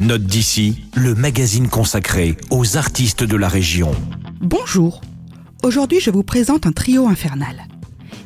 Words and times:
Note 0.00 0.22
d'ici, 0.22 0.84
le 0.94 1.16
magazine 1.16 1.66
consacré 1.66 2.36
aux 2.50 2.76
artistes 2.76 3.24
de 3.24 3.36
la 3.36 3.48
région. 3.48 3.90
Bonjour. 4.40 5.00
Aujourd'hui, 5.64 5.98
je 5.98 6.12
vous 6.12 6.22
présente 6.22 6.66
un 6.66 6.72
trio 6.72 7.08
infernal. 7.08 7.66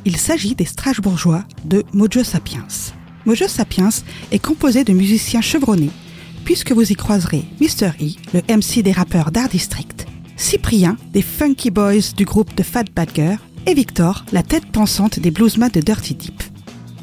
Il 0.05 0.17
s'agit 0.17 0.53
des 0.53 0.65
Strasbourgeois 0.65 1.45
de 1.65 1.83
Mojo 1.91 2.23
Sapiens. 2.23 2.67
Mojo 3.25 3.47
Sapiens 3.47 3.89
est 4.31 4.37
composé 4.37 4.83
de 4.83 4.93
musiciens 4.93 5.41
chevronnés, 5.41 5.89
puisque 6.45 6.73
vous 6.73 6.91
y 6.91 6.95
croiserez 6.95 7.43
Mr. 7.59 7.89
E, 7.99 8.11
le 8.35 8.41
MC 8.55 8.83
des 8.83 8.91
rappeurs 8.91 9.31
d'Art 9.31 9.49
District, 9.49 10.05
Cyprien, 10.37 10.95
des 11.11 11.23
Funky 11.23 11.71
Boys 11.71 12.13
du 12.15 12.25
groupe 12.25 12.53
de 12.53 12.61
Fat 12.61 12.85
Bad 12.95 13.09
Girl, 13.15 13.39
et 13.65 13.73
Victor, 13.73 14.25
la 14.31 14.43
tête 14.43 14.67
pensante 14.67 15.17
des 15.17 15.31
bluesman 15.31 15.71
de 15.71 15.79
Dirty 15.79 16.13
Deep. 16.13 16.43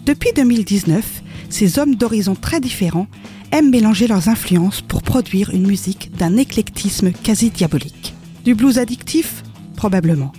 Depuis 0.06 0.30
2019, 0.32 1.22
ces 1.50 1.78
hommes 1.78 1.96
d'horizons 1.96 2.34
très 2.34 2.60
différents 2.60 3.08
aiment 3.52 3.70
mélanger 3.70 4.06
leurs 4.06 4.28
influences 4.28 4.80
pour 4.80 5.02
produire 5.02 5.50
une 5.50 5.66
musique 5.66 6.10
d'un 6.16 6.36
éclectisme 6.36 7.12
quasi 7.12 7.50
diabolique. 7.50 8.14
Du 8.44 8.54
blues 8.54 8.78
addictif 8.78 9.42
Probablement. 9.76 10.32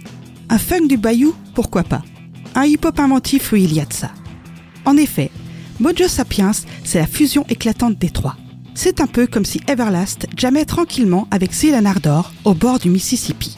Un 0.49 0.57
funk 0.57 0.87
du 0.87 0.97
bayou 0.97 1.35
Pourquoi 1.53 1.84
pas 1.84 2.03
Un 2.55 2.65
hip-hop 2.65 2.99
inventif 2.99 3.51
Oui, 3.51 3.63
il 3.63 3.73
y 3.73 3.79
a 3.79 3.85
de 3.85 3.93
ça. 3.93 4.11
En 4.85 4.97
effet, 4.97 5.29
Mojo 5.79 6.07
Sapiens, 6.07 6.51
c'est 6.84 6.99
la 6.99 7.07
fusion 7.07 7.45
éclatante 7.49 7.98
des 7.98 8.09
trois. 8.09 8.37
C'est 8.73 9.01
un 9.01 9.07
peu 9.07 9.27
comme 9.27 9.45
si 9.45 9.62
Everlast 9.67 10.27
jamais 10.37 10.65
tranquillement 10.65 11.27
avec 11.31 11.53
Zealand 11.53 11.85
Ardor 11.85 12.31
au 12.45 12.53
bord 12.53 12.79
du 12.79 12.89
Mississippi. 12.89 13.57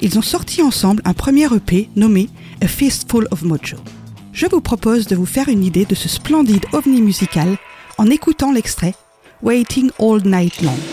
Ils 0.00 0.18
ont 0.18 0.22
sorti 0.22 0.62
ensemble 0.62 1.02
un 1.04 1.14
premier 1.14 1.46
EP 1.54 1.88
nommé 1.96 2.28
A 2.60 2.66
Fistful 2.66 3.28
of 3.30 3.42
Mojo. 3.42 3.76
Je 4.32 4.46
vous 4.46 4.62
propose 4.62 5.06
de 5.08 5.14
vous 5.14 5.26
faire 5.26 5.50
une 5.50 5.62
idée 5.62 5.84
de 5.84 5.94
ce 5.94 6.08
splendide 6.08 6.64
ovni 6.72 7.02
musical 7.02 7.58
en 7.98 8.08
écoutant 8.08 8.50
l'extrait 8.50 8.94
Waiting 9.42 9.90
All 9.98 10.22
Night 10.24 10.62
Long. 10.62 10.91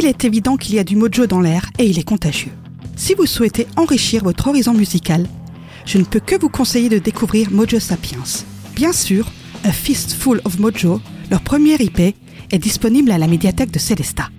Il 0.00 0.06
est 0.06 0.24
évident 0.24 0.56
qu'il 0.56 0.76
y 0.76 0.78
a 0.78 0.84
du 0.84 0.94
mojo 0.94 1.26
dans 1.26 1.40
l'air 1.40 1.70
et 1.76 1.84
il 1.84 1.98
est 1.98 2.04
contagieux. 2.04 2.52
Si 2.94 3.14
vous 3.14 3.26
souhaitez 3.26 3.66
enrichir 3.74 4.22
votre 4.22 4.46
horizon 4.46 4.72
musical, 4.72 5.26
je 5.86 5.98
ne 5.98 6.04
peux 6.04 6.20
que 6.20 6.38
vous 6.40 6.48
conseiller 6.48 6.88
de 6.88 7.00
découvrir 7.00 7.50
Mojo 7.50 7.80
Sapiens. 7.80 8.22
Bien 8.76 8.92
sûr, 8.92 9.26
A 9.64 9.72
Fistful 9.72 10.40
of 10.44 10.60
Mojo, 10.60 11.00
leur 11.32 11.40
premier 11.40 11.74
IP, 11.82 11.98
est 11.98 12.58
disponible 12.58 13.10
à 13.10 13.18
la 13.18 13.26
médiathèque 13.26 13.72
de 13.72 13.80
Celesta. 13.80 14.30